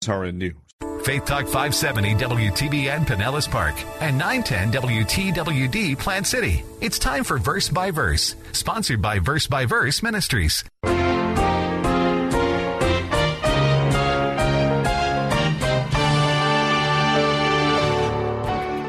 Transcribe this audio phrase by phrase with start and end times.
[0.00, 0.54] Torah News.
[1.04, 6.64] Faith Talk 570 WTBN Pinellas Park and 910 WTWD Plant City.
[6.80, 10.64] It's time for Verse by Verse, sponsored by Verse by Verse Ministries.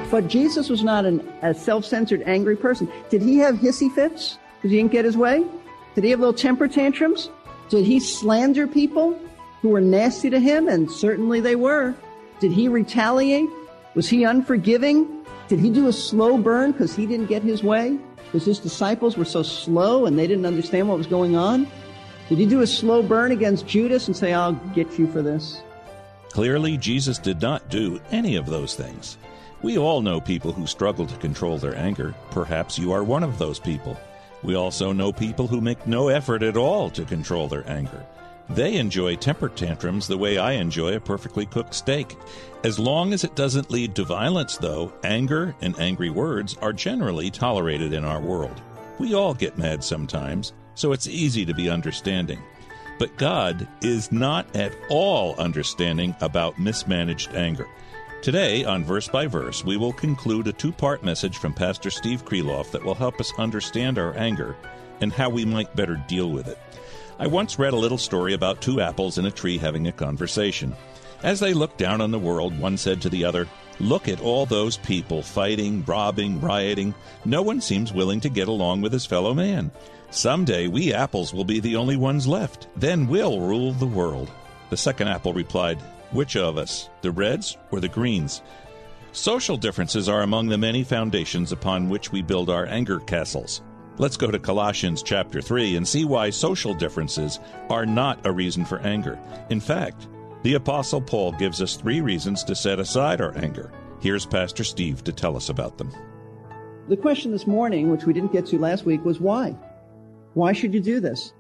[0.09, 2.89] But Jesus was not an, a self censored, angry person.
[3.09, 4.37] Did he have hissy fits?
[4.55, 5.45] Because he didn't get his way?
[5.93, 7.29] Did he have little temper tantrums?
[7.67, 9.19] Did he slander people
[9.61, 10.67] who were nasty to him?
[10.67, 11.95] And certainly they were.
[12.39, 13.49] Did he retaliate?
[13.95, 15.25] Was he unforgiving?
[15.47, 17.99] Did he do a slow burn because he didn't get his way?
[18.25, 21.67] Because his disciples were so slow and they didn't understand what was going on?
[22.29, 25.61] Did he do a slow burn against Judas and say, I'll get you for this?
[26.29, 29.17] Clearly, Jesus did not do any of those things.
[29.61, 32.15] We all know people who struggle to control their anger.
[32.31, 33.99] Perhaps you are one of those people.
[34.41, 38.05] We also know people who make no effort at all to control their anger.
[38.49, 42.17] They enjoy temper tantrums the way I enjoy a perfectly cooked steak.
[42.63, 47.31] As long as it doesn't lead to violence, though, anger and angry words are generally
[47.31, 48.61] tolerated in our world.
[48.99, 52.39] We all get mad sometimes, so it's easy to be understanding.
[52.99, 57.67] But God is not at all understanding about mismanaged anger.
[58.21, 62.23] Today, on Verse by Verse, we will conclude a two part message from Pastor Steve
[62.23, 64.55] Kreloff that will help us understand our anger
[64.99, 66.59] and how we might better deal with it.
[67.21, 70.75] I once read a little story about two apples in a tree having a conversation.
[71.21, 73.47] As they looked down on the world, one said to the other,
[73.79, 76.95] Look at all those people fighting, robbing, rioting.
[77.23, 79.69] No one seems willing to get along with his fellow man.
[80.09, 82.69] Someday we apples will be the only ones left.
[82.75, 84.31] Then we'll rule the world.
[84.71, 88.41] The second apple replied, which of us, the Reds or the Greens?
[89.11, 93.61] Social differences are among the many foundations upon which we build our anger castles.
[94.01, 97.39] Let's go to Colossians chapter 3 and see why social differences
[97.69, 99.19] are not a reason for anger.
[99.51, 100.07] In fact,
[100.41, 103.71] the Apostle Paul gives us three reasons to set aside our anger.
[103.99, 105.91] Here's Pastor Steve to tell us about them.
[106.89, 109.55] The question this morning, which we didn't get to last week, was why?
[110.33, 111.33] Why should you do this?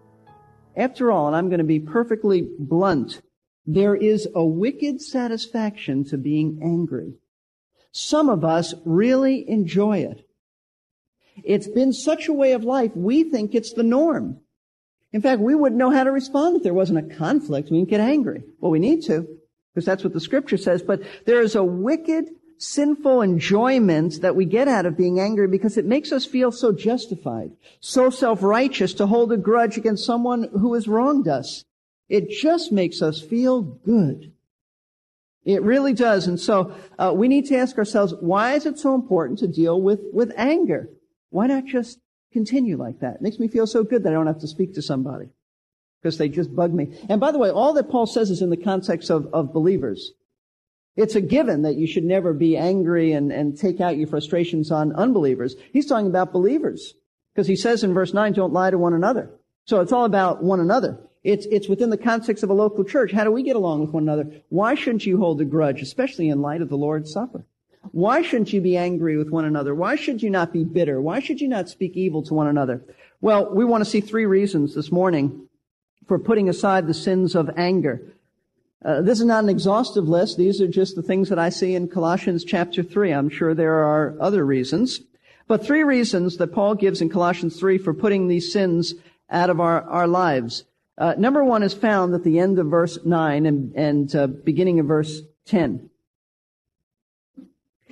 [0.77, 3.23] After all, and I'm going to be perfectly blunt,
[3.65, 7.15] there is a wicked satisfaction to being angry.
[7.91, 10.27] Some of us really enjoy it.
[11.43, 14.39] It's been such a way of life, we think it's the norm.
[15.13, 17.69] In fact, we wouldn't know how to respond if there wasn't a conflict.
[17.69, 18.43] We can get angry.
[18.59, 19.27] Well, we need to,
[19.73, 20.81] because that's what the scripture says.
[20.81, 25.77] But there is a wicked, sinful enjoyment that we get out of being angry because
[25.77, 30.75] it makes us feel so justified, so self-righteous to hold a grudge against someone who
[30.75, 31.65] has wronged us.
[32.07, 34.31] It just makes us feel good.
[35.43, 36.27] It really does.
[36.27, 39.81] And so uh, we need to ask ourselves, why is it so important to deal
[39.81, 40.87] with, with anger?
[41.31, 41.99] Why not just
[42.31, 43.15] continue like that?
[43.15, 45.29] It makes me feel so good that I don't have to speak to somebody
[46.01, 46.97] because they just bug me.
[47.09, 50.11] And by the way, all that Paul says is in the context of, of believers.
[50.95, 54.71] It's a given that you should never be angry and, and take out your frustrations
[54.71, 55.55] on unbelievers.
[55.71, 56.95] He's talking about believers
[57.33, 59.29] because he says in verse 9, don't lie to one another.
[59.65, 60.99] So it's all about one another.
[61.23, 63.11] It's, it's within the context of a local church.
[63.11, 64.29] How do we get along with one another?
[64.49, 67.45] Why shouldn't you hold a grudge, especially in light of the Lord's Supper?
[67.91, 69.73] Why shouldn't you be angry with one another?
[69.73, 71.01] Why should you not be bitter?
[71.01, 72.83] Why should you not speak evil to one another?
[73.21, 75.47] Well, we want to see three reasons this morning
[76.07, 78.01] for putting aside the sins of anger.
[78.83, 80.37] Uh, this is not an exhaustive list.
[80.37, 83.11] These are just the things that I see in Colossians chapter 3.
[83.11, 85.01] I'm sure there are other reasons.
[85.47, 88.95] But three reasons that Paul gives in Colossians 3 for putting these sins
[89.29, 90.63] out of our, our lives.
[90.97, 94.79] Uh, number one is found at the end of verse 9 and, and uh, beginning
[94.79, 95.90] of verse 10.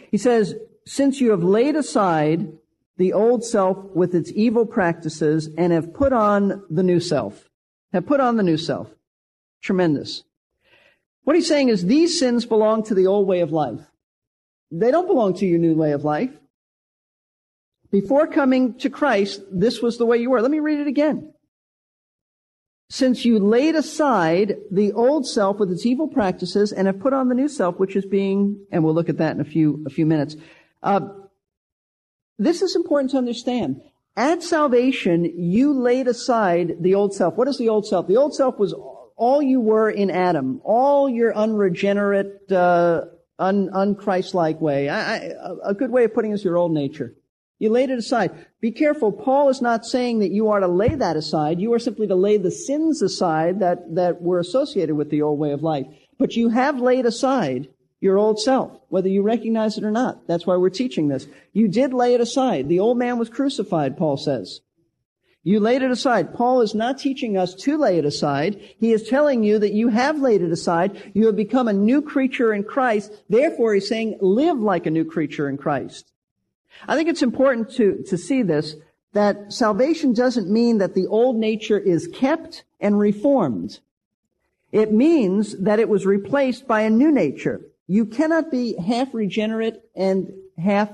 [0.09, 2.51] He says, Since you have laid aside
[2.97, 7.49] the old self with its evil practices and have put on the new self,
[7.93, 8.93] have put on the new self.
[9.61, 10.23] Tremendous.
[11.23, 13.81] What he's saying is these sins belong to the old way of life.
[14.71, 16.31] They don't belong to your new way of life.
[17.91, 20.41] Before coming to Christ, this was the way you were.
[20.41, 21.33] Let me read it again
[22.89, 27.29] since you laid aside the old self with its evil practices and have put on
[27.29, 29.89] the new self, which is being, and we'll look at that in a few, a
[29.89, 30.35] few minutes.
[30.81, 31.01] Uh,
[32.39, 33.81] this is important to understand.
[34.15, 37.35] At salvation, you laid aside the old self.
[37.35, 38.07] What is the old self?
[38.07, 38.73] The old self was
[39.15, 43.01] all you were in Adam, all your unregenerate, uh,
[43.37, 44.89] un, unchristlike way.
[44.89, 45.31] I, I,
[45.63, 47.13] a good way of putting it is your old nature.
[47.59, 48.31] You laid it aside.
[48.61, 49.11] Be careful.
[49.11, 51.59] Paul is not saying that you are to lay that aside.
[51.59, 55.37] You are simply to lay the sins aside that, that were associated with the old
[55.37, 55.85] way of life.
[56.17, 57.67] But you have laid aside
[57.99, 60.25] your old self, whether you recognize it or not.
[60.25, 61.27] That's why we're teaching this.
[61.51, 62.69] You did lay it aside.
[62.69, 64.61] The old man was crucified, Paul says.
[65.43, 66.33] You laid it aside.
[66.33, 68.59] Paul is not teaching us to lay it aside.
[68.77, 71.11] He is telling you that you have laid it aside.
[71.13, 73.11] You have become a new creature in Christ.
[73.29, 76.11] Therefore, he's saying, live like a new creature in Christ.
[76.87, 78.75] I think it's important to, to see this,
[79.13, 83.79] that salvation doesn't mean that the old nature is kept and reformed.
[84.71, 87.61] It means that it was replaced by a new nature.
[87.87, 90.89] You cannot be half regenerate and half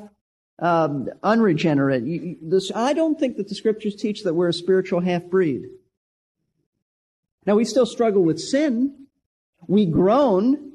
[0.60, 2.04] um, unregenerate.
[2.04, 5.66] You, this, I don't think that the scriptures teach that we're a spiritual half breed.
[7.46, 9.08] Now we still struggle with sin.
[9.68, 10.75] We groan.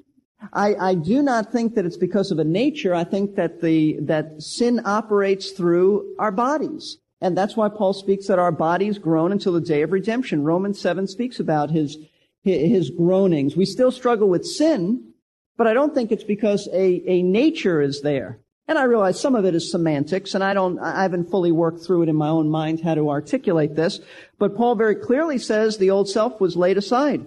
[0.52, 2.94] I, I do not think that it's because of a nature.
[2.94, 6.98] I think that the that sin operates through our bodies.
[7.20, 10.42] And that's why Paul speaks that our bodies groan until the day of redemption.
[10.42, 11.98] Romans 7 speaks about his,
[12.42, 13.56] his groanings.
[13.56, 15.12] We still struggle with sin,
[15.58, 18.40] but I don't think it's because a, a nature is there.
[18.66, 21.84] And I realize some of it is semantics, and I don't, I haven't fully worked
[21.84, 24.00] through it in my own mind how to articulate this.
[24.38, 27.26] But Paul very clearly says the old self was laid aside.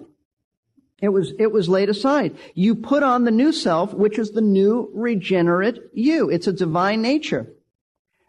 [1.00, 2.36] It was, it was laid aside.
[2.54, 6.30] You put on the new self, which is the new regenerate you.
[6.30, 7.52] It's a divine nature.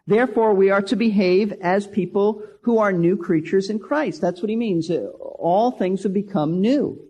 [0.06, 4.20] Therefore, we are to behave as people who are new creatures in Christ.
[4.20, 4.90] That's what he means.
[4.90, 7.00] All things have become new.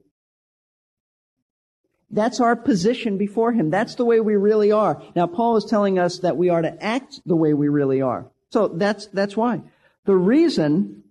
[2.11, 3.71] That's our position before him.
[3.71, 5.03] That's the way we really are.
[5.15, 8.31] Now, Paul is telling us that we are to act the way we really are.
[8.51, 9.63] So that's, that's why.
[10.05, 11.03] The reason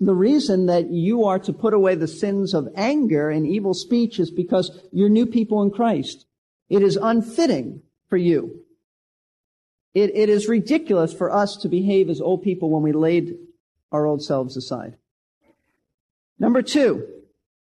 [0.00, 4.18] the reason that you are to put away the sins of anger and evil speech
[4.18, 6.26] is because you're new people in Christ.
[6.68, 8.64] It is unfitting for you.
[9.94, 13.36] It, it is ridiculous for us to behave as old people when we laid
[13.92, 14.96] our old selves aside.
[16.38, 17.06] Number two,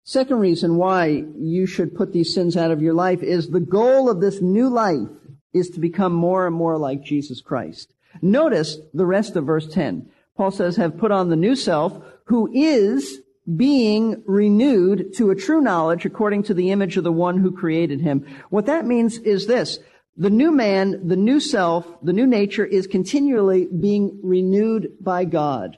[0.03, 4.09] second reason why you should put these sins out of your life is the goal
[4.09, 5.07] of this new life
[5.53, 7.93] is to become more and more like Jesus Christ.
[8.21, 10.09] Notice the rest of verse 10.
[10.35, 13.19] Paul says, have put on the new self, who is
[13.55, 17.99] being renewed to a true knowledge according to the image of the one who created
[17.99, 18.25] him.
[18.49, 19.79] What that means is this.
[20.15, 25.77] The new man, the new self, the new nature is continually being renewed by God.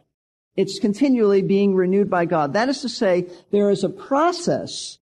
[0.55, 2.53] It's continually being renewed by God.
[2.53, 4.99] That is to say, there is a process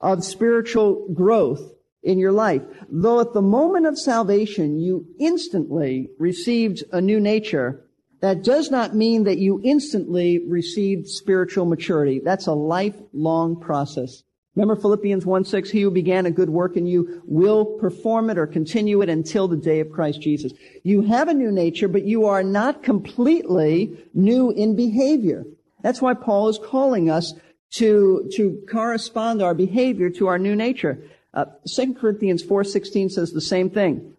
[0.00, 1.72] of spiritual growth
[2.02, 2.62] in your life.
[2.88, 7.84] Though at the moment of salvation, you instantly received a new nature,
[8.20, 12.20] that does not mean that you instantly received spiritual maturity.
[12.22, 14.22] That's a lifelong process.
[14.56, 18.38] Remember Philippians 1 6, he who began a good work in you will perform it
[18.38, 20.52] or continue it until the day of Christ Jesus.
[20.82, 25.44] You have a new nature, but you are not completely new in behavior.
[25.82, 27.32] That's why Paul is calling us
[27.72, 31.02] to, to correspond our behavior to our new nature.
[31.32, 34.14] Uh, 2 Corinthians 4.16 says the same thing.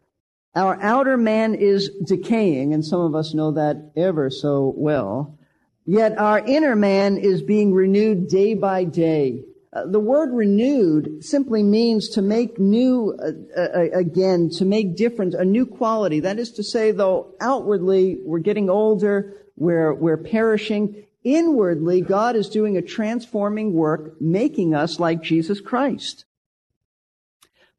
[0.56, 5.38] Our outer man is decaying, and some of us know that ever so well.
[5.86, 9.44] Yet our inner man is being renewed day by day.
[9.74, 15.34] Uh, the word renewed simply means to make new uh, uh, again, to make different,
[15.34, 16.20] a new quality.
[16.20, 22.50] That is to say, though outwardly we're getting older, we're, we're perishing, inwardly God is
[22.50, 26.26] doing a transforming work, making us like Jesus Christ.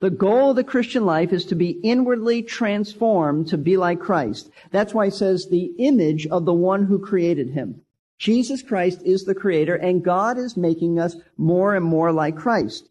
[0.03, 4.51] The goal of the Christian life is to be inwardly transformed to be like Christ.
[4.73, 7.83] That's why he says the image of the one who created him.
[8.19, 12.89] Jesus Christ is the creator and God is making us more and more like Christ.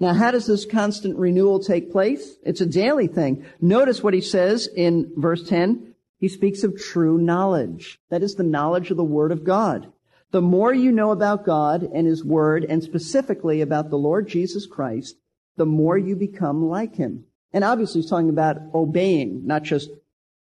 [0.00, 2.34] Now, how does this constant renewal take place?
[2.42, 3.46] It's a daily thing.
[3.60, 5.94] Notice what he says in verse 10.
[6.18, 8.00] He speaks of true knowledge.
[8.10, 9.92] That is the knowledge of the Word of God.
[10.32, 14.66] The more you know about God and His Word, and specifically about the Lord Jesus
[14.66, 15.14] Christ,
[15.56, 17.24] the more you become like him.
[17.52, 19.90] And obviously he's talking about obeying, not just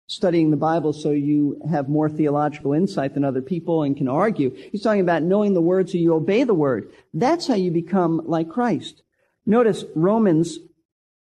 [0.09, 4.51] studying the Bible so you have more theological insight than other people and can argue.
[4.73, 6.91] He's talking about knowing the word so you obey the word.
[7.13, 9.03] That's how you become like Christ.
[9.47, 10.59] Notice Romans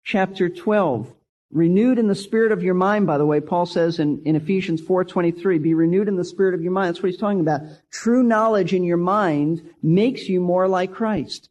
[0.03, 1.13] chapter 12.
[1.51, 4.81] Renewed in the spirit of your mind, by the way, Paul says in, in Ephesians
[4.81, 6.89] 4.23, be renewed in the spirit of your mind.
[6.89, 7.61] That's what he's talking about.
[7.91, 11.49] True knowledge in your mind makes you more like Christ.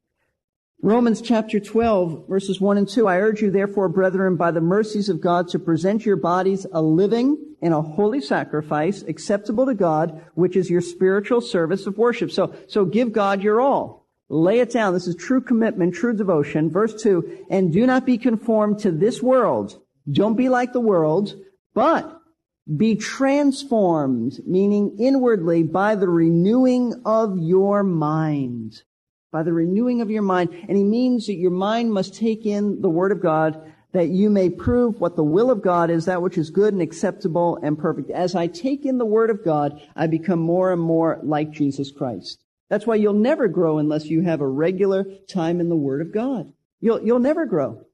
[0.85, 3.07] Romans chapter 12, verses 1 and 2.
[3.07, 6.83] I urge you, therefore, brethren, by the mercies of God, to present your bodies a
[6.83, 12.33] living and a holy sacrifice, acceptable to God, which is your spiritual service of worship.
[12.33, 14.09] So, so give God your all.
[14.29, 14.93] Lay it down.
[14.93, 16.69] This is true commitment, true devotion.
[16.69, 19.81] Verse 2, and do not be conformed to this world.
[20.11, 21.37] Don't be like the world,
[21.75, 22.21] but
[22.77, 28.83] be transformed, meaning inwardly, by the renewing of your mind.
[29.33, 30.51] By the renewing of your mind.
[30.69, 34.31] And he means that your mind must take in the Word of God that you
[34.31, 37.79] may prove what the will of God is, that which is good and acceptable and
[37.79, 38.11] perfect.
[38.11, 41.91] As I take in the Word of God, I become more and more like Jesus
[41.91, 42.43] Christ.
[42.71, 46.13] That's why you'll never grow unless you have a regular time in the Word of
[46.13, 46.53] God.
[46.81, 47.85] You'll, you'll never grow.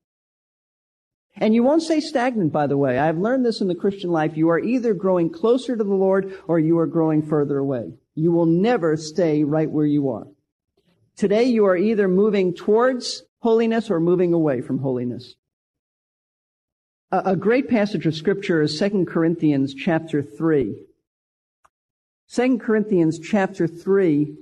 [1.36, 2.98] And you won't stay stagnant, by the way.
[2.98, 4.36] I've learned this in the Christian life.
[4.36, 7.92] You are either growing closer to the Lord or you are growing further away.
[8.14, 10.26] You will never stay right where you are.
[11.18, 15.34] Today you are either moving towards holiness or moving away from holiness.
[17.10, 20.76] A, great passage of scripture is 2 Corinthians chapter 3.
[22.32, 24.32] 2 Corinthians chapter 3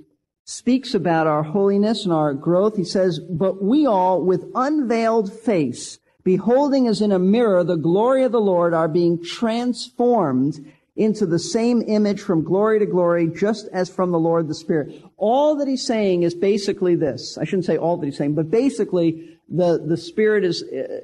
[0.45, 2.77] speaks about our holiness and our growth.
[2.77, 8.23] He says, But we all, with unveiled face, beholding as in a mirror the glory
[8.23, 10.63] of the Lord, are being transformed
[10.97, 15.01] into the same image from glory to glory, just as from the Lord the Spirit.
[15.17, 17.37] All that he's saying is basically this.
[17.37, 20.99] I shouldn't say all that he's saying, but basically the, the Spirit is, uh,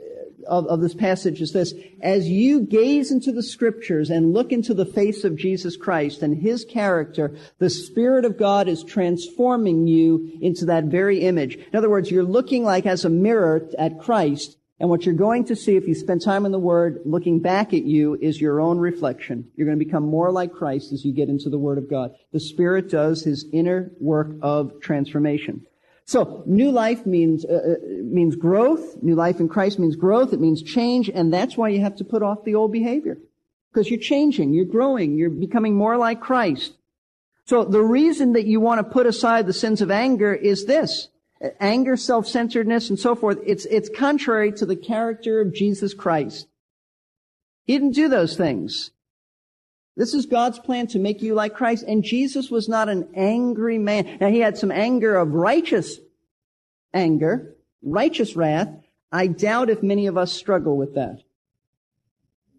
[0.47, 1.73] of, of this passage is this.
[2.01, 6.35] As you gaze into the scriptures and look into the face of Jesus Christ and
[6.35, 11.55] his character, the Spirit of God is transforming you into that very image.
[11.55, 15.45] In other words, you're looking like as a mirror at Christ, and what you're going
[15.45, 18.59] to see if you spend time in the Word, looking back at you, is your
[18.59, 19.49] own reflection.
[19.55, 22.13] You're going to become more like Christ as you get into the Word of God.
[22.33, 25.65] The Spirit does His inner work of transformation.
[26.03, 29.01] So, new life means, uh, uh, means growth.
[29.01, 30.33] New life in Christ means growth.
[30.33, 31.07] It means change.
[31.07, 33.17] And that's why you have to put off the old behavior.
[33.71, 36.73] Because you're changing, you're growing, you're becoming more like Christ.
[37.45, 41.07] So the reason that you want to put aside the sins of anger is this.
[41.59, 43.39] Anger, self-centeredness, and so forth.
[43.45, 46.47] It's, it's contrary to the character of Jesus Christ.
[47.65, 48.91] He didn't do those things.
[49.95, 51.83] This is God's plan to make you like Christ.
[51.87, 54.17] And Jesus was not an angry man.
[54.19, 55.99] Now he had some anger of righteous
[56.93, 58.69] anger, righteous wrath.
[59.11, 61.23] I doubt if many of us struggle with that.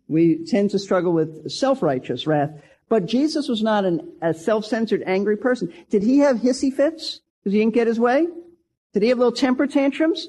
[0.07, 2.51] We tend to struggle with self-righteous wrath.
[2.89, 5.73] But Jesus was not an, a self-centered, angry person.
[5.89, 8.27] Did he have hissy fits because he didn't get his way?
[8.95, 10.29] Did he have little temper tantrums?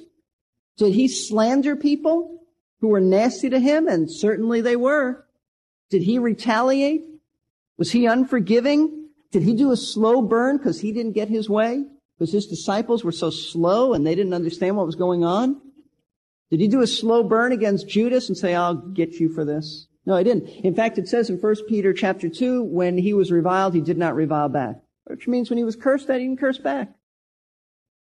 [0.78, 2.42] Did he slander people
[2.82, 3.88] who were nasty to him?
[3.88, 5.26] And certainly they were.
[5.92, 7.04] Did he retaliate?
[7.78, 9.10] Was he unforgiving?
[9.32, 11.86] Did he do a slow burn because he didn't get his way?
[12.18, 15.62] Because his disciples were so slow and they didn't understand what was going on?
[16.50, 19.88] Did he do a slow burn against Judas and say, I'll get you for this?
[20.06, 20.48] No, he didn't.
[20.64, 23.98] In fact, it says in 1 Peter chapter 2, when he was reviled, he did
[23.98, 24.78] not revile back.
[25.06, 26.90] Which means when he was cursed at, he didn't curse back.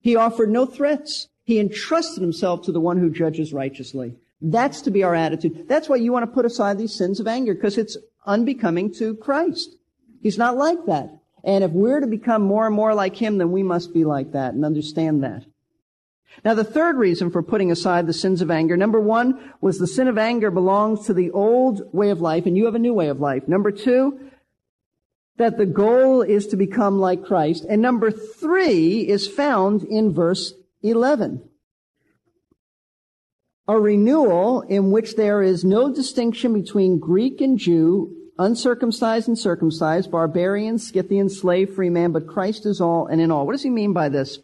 [0.02, 1.28] He offered no threats.
[1.44, 4.16] He entrusted himself to the one who judges righteously.
[4.40, 5.68] That's to be our attitude.
[5.68, 9.14] That's why you want to put aside these sins of anger, because it's unbecoming to
[9.16, 9.76] Christ.
[10.20, 11.10] He's not like that.
[11.44, 14.32] And if we're to become more and more like Him, then we must be like
[14.32, 15.44] that and understand that.
[16.44, 19.86] Now the third reason for putting aside the sins of anger, number one, was the
[19.86, 22.94] sin of anger belongs to the old way of life and you have a new
[22.94, 23.46] way of life.
[23.46, 24.30] Number two,
[25.36, 27.64] that the goal is to become like Christ.
[27.68, 31.48] And number three is found in verse 11
[33.68, 40.10] a renewal in which there is no distinction between Greek and Jew, uncircumcised and circumcised,
[40.10, 43.46] barbarian, Scythian, slave, free man, but Christ is all and in all.
[43.46, 44.40] What does he mean by this?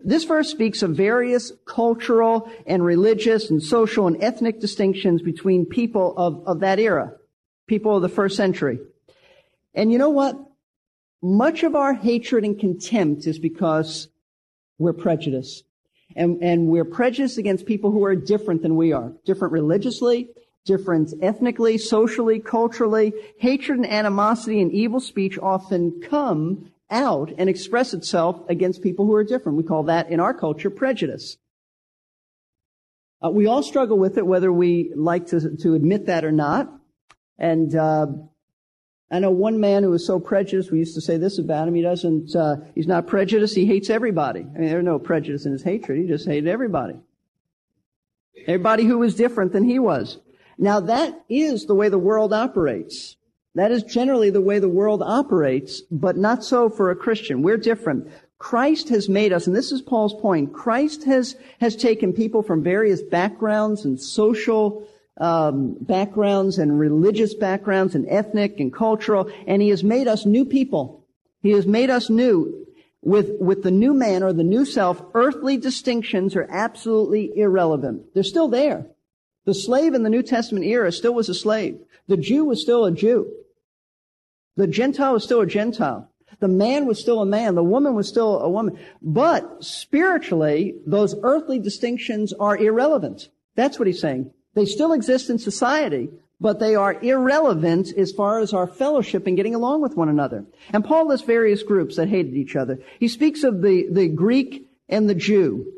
[0.00, 6.14] This verse speaks of various cultural and religious and social and ethnic distinctions between people
[6.16, 7.12] of, of that era,
[7.66, 8.78] people of the first century.
[9.74, 10.36] And you know what?
[11.22, 14.08] Much of our hatred and contempt is because
[14.78, 15.64] we're prejudiced.
[16.14, 19.12] And, and we're prejudiced against people who are different than we are.
[19.24, 20.28] Different religiously,
[20.66, 23.12] different ethnically, socially, culturally.
[23.38, 29.14] Hatred and animosity and evil speech often come out and express itself against people who
[29.14, 29.56] are different.
[29.56, 31.38] We call that in our culture prejudice.
[33.24, 36.70] Uh, we all struggle with it, whether we like to, to admit that or not.
[37.38, 38.06] And uh,
[39.12, 40.72] I know one man who was so prejudiced.
[40.72, 41.74] We used to say this about him.
[41.74, 42.34] He doesn't.
[42.34, 43.54] Uh, he's not prejudiced.
[43.54, 44.40] He hates everybody.
[44.40, 45.98] I mean, there's no prejudice in his hatred.
[45.98, 46.94] He just hated everybody.
[48.46, 50.18] Everybody who was different than he was.
[50.56, 53.16] Now that is the way the world operates.
[53.54, 57.42] That is generally the way the world operates, but not so for a Christian.
[57.42, 58.10] We're different.
[58.38, 62.62] Christ has made us, and this is Paul's point, Christ has, has taken people from
[62.62, 64.88] various backgrounds and social
[65.18, 70.44] um, backgrounds and religious backgrounds and ethnic and cultural, and He has made us new
[70.44, 71.04] people.
[71.42, 72.66] He has made us new.
[73.02, 78.14] with, with the new man or the new self, earthly distinctions are absolutely irrelevant.
[78.14, 78.86] They're still there.
[79.44, 81.80] The slave in the New Testament era still was a slave.
[82.06, 83.30] The Jew was still a Jew.
[84.56, 86.08] The Gentile was still a Gentile.
[86.38, 87.56] The man was still a man.
[87.56, 88.78] The woman was still a woman.
[89.00, 93.28] But spiritually, those earthly distinctions are irrelevant.
[93.56, 94.30] That's what he's saying.
[94.54, 99.36] They still exist in society, but they are irrelevant as far as our fellowship and
[99.36, 100.44] getting along with one another.
[100.72, 102.78] And Paul lists various groups that hated each other.
[102.98, 105.72] He speaks of the, the Greek and the Jew,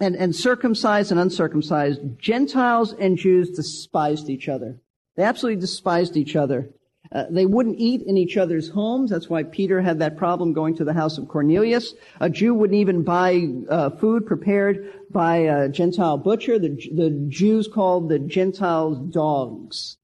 [0.00, 2.00] and, and circumcised and uncircumcised.
[2.18, 4.76] Gentiles and Jews despised each other.
[5.16, 6.70] They absolutely despised each other.
[7.12, 9.10] Uh, they wouldn't eat in each other's homes.
[9.10, 11.94] That's why Peter had that problem going to the house of Cornelius.
[12.20, 16.58] A Jew wouldn't even buy uh, food prepared by a Gentile butcher.
[16.58, 19.98] The, the Jews called the Gentiles dogs.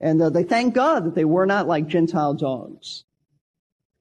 [0.00, 3.04] And uh, they thank God that they were not like Gentile dogs.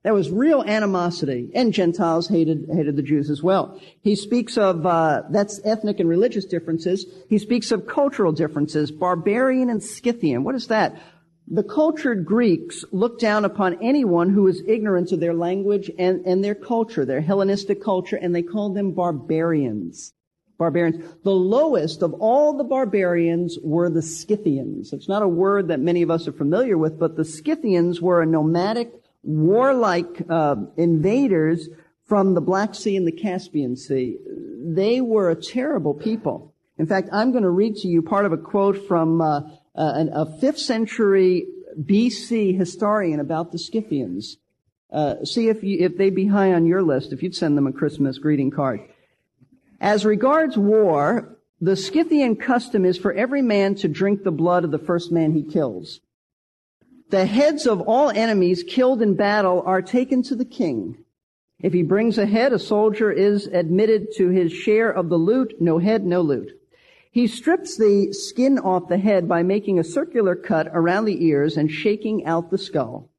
[0.01, 3.77] There was real animosity, and Gentiles hated hated the Jews as well.
[4.01, 7.06] He speaks of uh, that's ethnic and religious differences.
[7.27, 10.46] He speaks of cultural differences, barbarian and Scythian.
[10.46, 10.98] What is that?
[11.51, 16.44] The cultured Greeks looked down upon anyone who was ignorant of their language and, and
[16.44, 20.13] their culture, their Hellenistic culture, and they called them barbarians.
[20.60, 21.03] Barbarians.
[21.24, 24.94] The lowest of all the barbarians were the Scythians.
[24.94, 28.22] It's not a word that many of us are familiar with, but the Scythians were
[28.22, 28.91] a nomadic,
[29.24, 31.70] warlike uh, invaders
[32.06, 34.18] from the Black Sea and the Caspian Sea.
[34.62, 36.53] They were a terrible people.
[36.77, 39.41] In fact, I'm going to read to you part of a quote from uh,
[39.75, 41.45] uh, an, a fifth century
[41.79, 44.38] BC historian about the Scythians.
[44.91, 47.67] Uh, see if you, if they'd be high on your list, if you'd send them
[47.67, 48.81] a Christmas greeting card.
[49.79, 54.71] As regards war, the Scythian custom is for every man to drink the blood of
[54.71, 55.99] the first man he kills.
[57.09, 60.97] The heads of all enemies killed in battle are taken to the king.
[61.59, 65.55] If he brings a head, a soldier is admitted to his share of the loot.
[65.59, 66.58] No head, no loot.
[67.11, 71.57] He strips the skin off the head by making a circular cut around the ears
[71.57, 73.09] and shaking out the skull.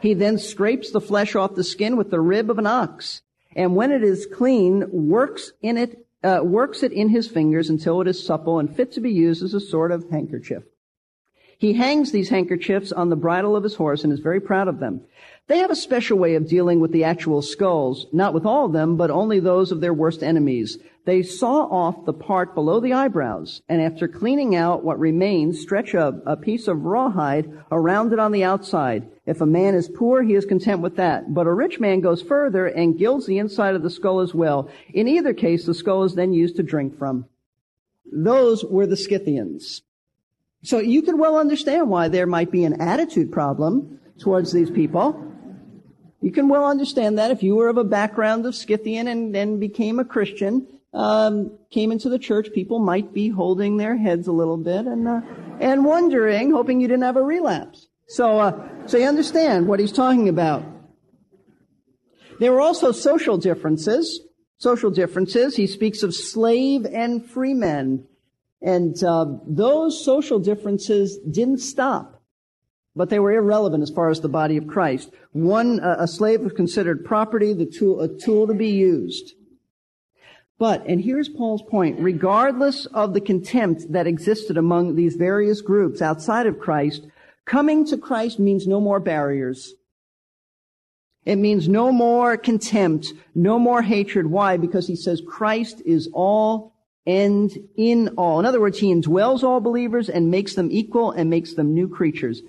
[0.00, 3.22] He then scrapes the flesh off the skin with the rib of an ox,
[3.56, 8.00] and when it is clean, works in it, uh, works it in his fingers until
[8.00, 10.64] it is supple and fit to be used as a sort of handkerchief.
[11.58, 14.80] He hangs these handkerchiefs on the bridle of his horse and is very proud of
[14.80, 15.02] them.
[15.46, 18.72] They have a special way of dealing with the actual skulls, not with all of
[18.72, 20.78] them, but only those of their worst enemies.
[21.04, 25.94] They saw off the part below the eyebrows, and after cleaning out what remains, stretch
[25.94, 29.08] a, a piece of rawhide around it on the outside.
[29.26, 31.34] If a man is poor, he is content with that.
[31.34, 34.70] But a rich man goes further and gilds the inside of the skull as well.
[34.94, 37.26] In either case, the skull is then used to drink from.
[38.12, 39.82] Those were the Scythians.
[40.62, 45.20] So you can well understand why there might be an attitude problem towards these people.
[46.20, 49.58] You can well understand that if you were of a background of Scythian and then
[49.58, 54.32] became a Christian, um, came into the church, people might be holding their heads a
[54.32, 55.20] little bit and uh,
[55.60, 57.88] and wondering, hoping you didn't have a relapse.
[58.08, 60.64] So, uh, so you understand what he's talking about.
[62.40, 64.20] There were also social differences.
[64.58, 65.56] Social differences.
[65.56, 68.06] He speaks of slave and free men,
[68.60, 72.22] and uh, those social differences didn't stop
[72.94, 75.10] but they were irrelevant as far as the body of Christ.
[75.32, 79.32] One, a slave was considered property, the tool, a tool to be used.
[80.62, 86.00] But, and here's Paul's point, regardless of the contempt that existed among these various groups
[86.00, 87.04] outside of Christ,
[87.44, 89.74] coming to Christ means no more barriers.
[91.24, 94.28] It means no more contempt, no more hatred.
[94.28, 94.56] Why?
[94.56, 96.72] Because he says Christ is all
[97.06, 98.38] and in all.
[98.38, 101.88] In other words, he indwells all believers and makes them equal and makes them new
[101.88, 102.40] creatures.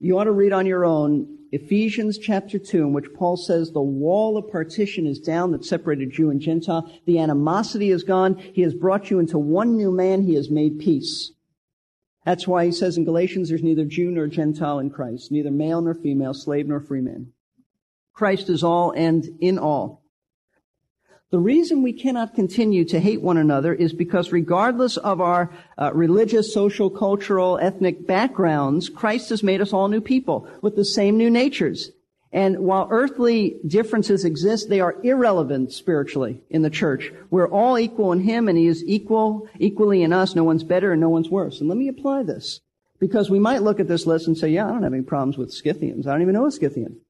[0.00, 3.80] You ought to read on your own Ephesians chapter 2, in which Paul says the
[3.80, 6.92] wall of partition is down that separated Jew and Gentile.
[7.06, 8.36] The animosity is gone.
[8.36, 10.22] He has brought you into one new man.
[10.22, 11.32] He has made peace.
[12.26, 15.80] That's why he says in Galatians, there's neither Jew nor Gentile in Christ, neither male
[15.80, 17.32] nor female, slave nor free man.
[18.12, 20.04] Christ is all and in all.
[21.30, 25.92] The reason we cannot continue to hate one another is because regardless of our uh,
[25.92, 31.18] religious, social, cultural, ethnic backgrounds, Christ has made us all new people with the same
[31.18, 31.90] new natures.
[32.32, 37.12] And while earthly differences exist, they are irrelevant spiritually in the church.
[37.30, 40.34] We're all equal in Him and He is equal, equally in us.
[40.34, 41.60] No one's better and no one's worse.
[41.60, 42.60] And let me apply this.
[43.00, 45.36] Because we might look at this list and say, yeah, I don't have any problems
[45.36, 46.06] with Scythians.
[46.06, 47.00] I don't even know a Scythian.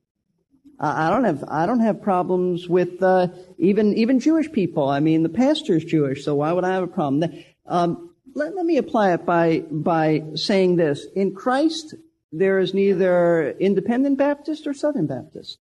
[0.80, 4.88] I don't have I don't have problems with uh, even even Jewish people.
[4.88, 7.32] I mean, the pastor is Jewish, so why would I have a problem?
[7.66, 11.94] Um, let, let me apply it by by saying this: in Christ,
[12.30, 15.58] there is neither independent Baptist or Southern Baptist.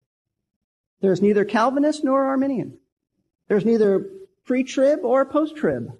[1.01, 2.77] There's neither Calvinist nor Arminian.
[3.47, 4.09] There's neither
[4.45, 5.91] pre-trib or post-trib.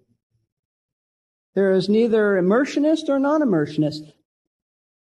[1.53, 4.11] There is neither immersionist or non-immersionist.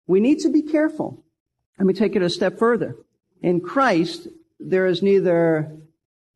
[0.07, 1.23] We need to be careful.
[1.77, 2.95] Let me take it a step further.
[3.41, 4.27] In Christ,
[4.59, 5.77] there is neither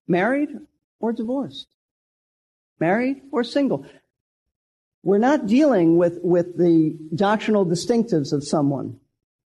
[0.08, 0.50] married
[1.00, 1.68] or divorced.
[2.80, 3.86] Married or single.
[5.04, 9.00] We're not dealing with, with the doctrinal distinctives of someone.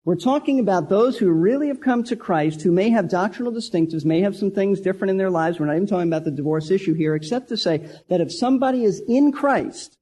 [0.05, 4.05] We're talking about those who really have come to Christ, who may have doctrinal distinctives,
[4.05, 5.59] may have some things different in their lives.
[5.59, 8.85] We're not even talking about the divorce issue here, except to say that if somebody
[8.85, 9.97] is in Christ,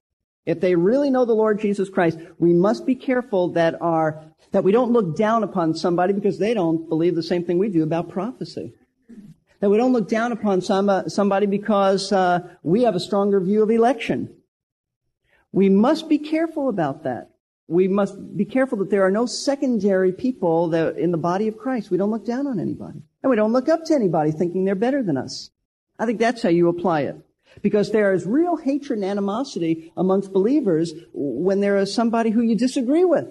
[0.45, 4.65] if they really know the Lord Jesus Christ, we must be careful that our, that
[4.65, 7.83] we don't look down upon somebody because they don't believe the same thing we do
[7.83, 8.75] about prophecy.
[9.61, 13.63] That we don't look down upon some, somebody because uh, we have a stronger view
[13.63, 14.35] of election.
[15.53, 17.33] We must be careful about that
[17.73, 21.57] we must be careful that there are no secondary people that in the body of
[21.57, 21.91] Christ.
[21.91, 23.01] We don't look down on anybody.
[23.23, 25.51] And we don't look up to anybody thinking they're better than us.
[25.99, 27.17] I think that's how you apply it.
[27.61, 32.57] Because there is real hatred and animosity amongst believers when there is somebody who you
[32.57, 33.31] disagree with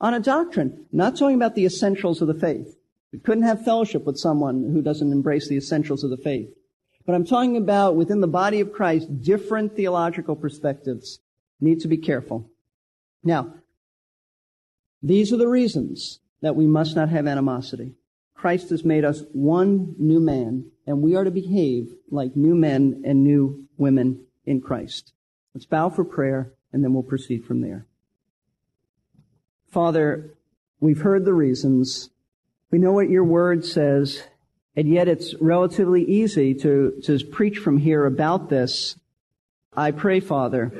[0.00, 0.86] on a doctrine.
[0.92, 2.76] Not talking about the essentials of the faith.
[3.12, 6.50] We couldn't have fellowship with someone who doesn't embrace the essentials of the faith.
[7.06, 11.20] But I'm talking about within the body of Christ, different theological perspectives.
[11.60, 12.50] Need to be careful.
[13.22, 13.54] Now,
[15.02, 17.94] these are the reasons that we must not have animosity.
[18.34, 23.02] Christ has made us one new man, and we are to behave like new men
[23.04, 25.12] and new women in Christ.
[25.54, 27.86] Let's bow for prayer, and then we'll proceed from there.
[29.70, 30.34] Father,
[30.80, 32.10] we've heard the reasons.
[32.70, 34.22] We know what your word says,
[34.76, 38.96] and yet it's relatively easy to, to preach from here about this.
[39.74, 40.72] I pray, Father,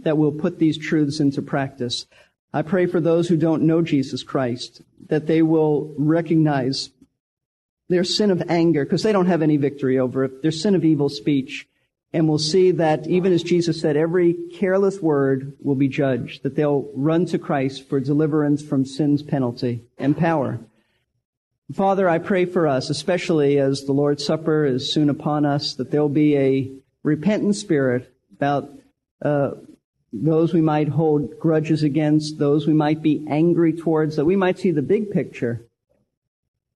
[0.00, 2.06] that we'll put these truths into practice.
[2.52, 6.90] I pray for those who don't know Jesus Christ, that they will recognize
[7.90, 10.84] their sin of anger, because they don't have any victory over it, their sin of
[10.84, 11.66] evil speech,
[12.12, 16.56] and we'll see that even as Jesus said, every careless word will be judged, that
[16.56, 20.60] they'll run to Christ for deliverance from sin's penalty and power.
[21.74, 25.90] Father, I pray for us, especially as the Lord's Supper is soon upon us, that
[25.90, 26.72] there'll be a
[27.04, 28.70] repentant spirit about
[29.22, 29.52] uh,
[30.12, 34.58] those we might hold grudges against, those we might be angry towards, that we might
[34.58, 35.64] see the big picture,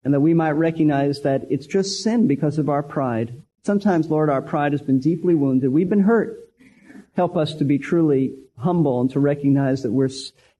[0.03, 3.41] and that we might recognize that it's just sin because of our pride.
[3.63, 5.71] Sometimes, Lord, our pride has been deeply wounded.
[5.71, 6.49] We've been hurt.
[7.15, 10.09] Help us to be truly humble and to recognize that we're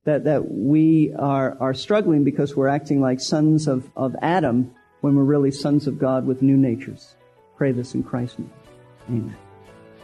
[0.04, 5.16] that, that we are, are struggling because we're acting like sons of, of Adam when
[5.16, 7.16] we're really sons of God with new natures.
[7.56, 8.52] Pray this in Christ's name.
[9.10, 9.38] Amen.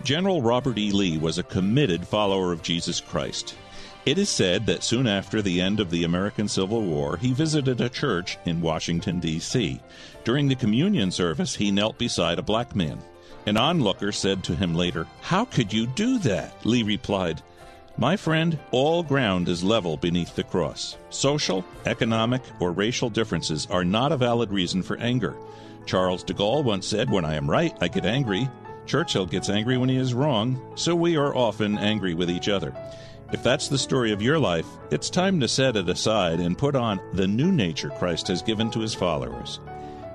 [0.04, 0.92] General Robert E.
[0.92, 3.56] Lee was a committed follower of Jesus Christ.
[4.08, 7.82] It is said that soon after the end of the American Civil War, he visited
[7.82, 9.82] a church in Washington, D.C.
[10.24, 13.00] During the communion service, he knelt beside a black man.
[13.48, 16.66] An onlooker said to him later, How could you do that?
[16.66, 17.42] Lee replied,
[17.98, 20.96] My friend, all ground is level beneath the cross.
[21.10, 25.36] Social, economic, or racial differences are not a valid reason for anger.
[25.86, 28.48] Charles de Gaulle once said, When I am right, I get angry.
[28.86, 32.74] Churchill gets angry when he is wrong, so we are often angry with each other.
[33.34, 36.76] If that's the story of your life, it's time to set it aside and put
[36.76, 39.60] on the new nature Christ has given to his followers.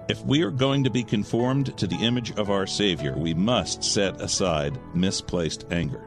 [0.09, 3.85] If we are going to be conformed to the image of our Savior, we must
[3.85, 6.03] set aside misplaced anger.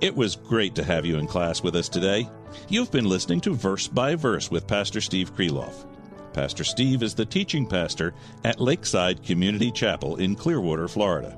[0.00, 2.28] It was great to have you in class with us today.
[2.68, 5.84] You've been listening to Verse by Verse with Pastor Steve Kreloff.
[6.32, 8.14] Pastor Steve is the teaching pastor
[8.44, 11.36] at Lakeside Community Chapel in Clearwater, Florida.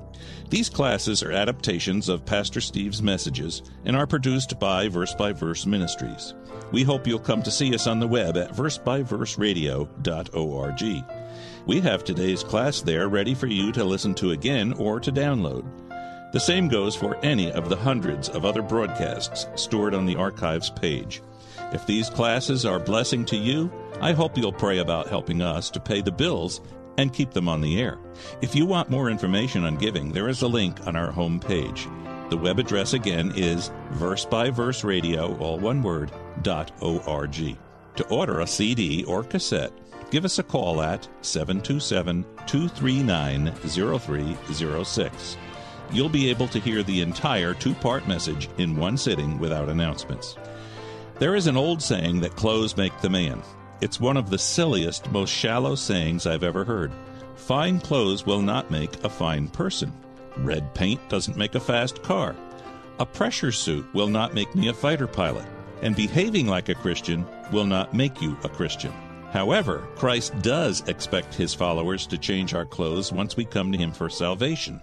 [0.49, 5.65] These classes are adaptations of Pastor Steve's messages and are produced by Verse by Verse
[5.65, 6.35] Ministries.
[6.71, 11.03] We hope you'll come to see us on the web at versebyverseradio.org.
[11.65, 15.65] We have today's class there ready for you to listen to again or to download.
[16.33, 20.69] The same goes for any of the hundreds of other broadcasts stored on the archives
[20.69, 21.21] page.
[21.71, 23.71] If these classes are blessing to you,
[24.03, 26.59] I hope you'll pray about helping us to pay the bills
[26.97, 27.97] and keep them on the air.
[28.41, 31.87] If you want more information on giving, there is a link on our home page.
[32.29, 36.11] The web address again is verse by verse radio, all one word,
[36.41, 37.33] dot org.
[37.95, 39.71] To order a CD or cassette,
[40.11, 45.37] give us a call at 727 239 0306.
[45.93, 50.35] You'll be able to hear the entire two part message in one sitting without announcements.
[51.19, 53.41] There is an old saying that clothes make the man.
[53.83, 56.93] It's one of the silliest, most shallow sayings I've ever heard.
[57.35, 59.91] Fine clothes will not make a fine person.
[60.37, 62.33] Red paint doesn't make a fast car.
[62.99, 65.43] A pressure suit will not make me a fighter pilot.
[65.81, 68.93] And behaving like a Christian will not make you a Christian.
[69.33, 73.91] However, Christ does expect his followers to change our clothes once we come to him
[73.91, 74.81] for salvation.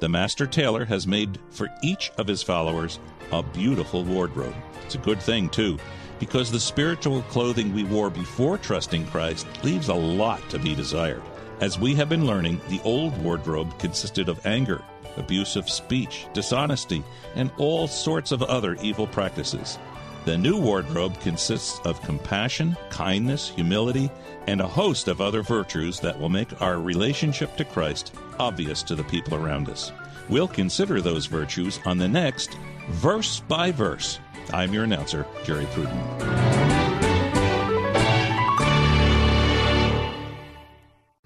[0.00, 2.98] The master tailor has made for each of his followers
[3.30, 4.56] a beautiful wardrobe.
[4.84, 5.78] It's a good thing, too,
[6.20, 11.22] because the spiritual clothing we wore before trusting Christ leaves a lot to be desired.
[11.60, 14.84] As we have been learning, the old wardrobe consisted of anger,
[15.16, 17.02] abusive speech, dishonesty,
[17.34, 19.78] and all sorts of other evil practices.
[20.26, 24.10] The new wardrobe consists of compassion, kindness, humility,
[24.46, 28.94] and a host of other virtues that will make our relationship to Christ obvious to
[28.94, 29.92] the people around us.
[30.28, 32.56] We'll consider those virtues on the next
[32.90, 34.18] Verse by Verse.
[34.52, 36.00] I'm your announcer, Jerry Pruden.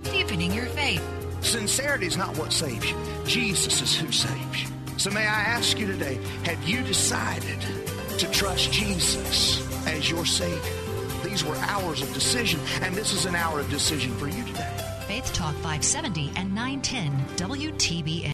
[0.03, 1.03] Deepening your faith.
[1.43, 4.69] Sincerity is not what saves you, Jesus is who saves you.
[4.97, 7.61] So, may I ask you today have you decided
[8.19, 10.61] to trust Jesus as your Savior?
[11.25, 14.71] These were hours of decision, and this is an hour of decision for you today.
[15.09, 18.34] Faith Talk 570 and 910 WTBN.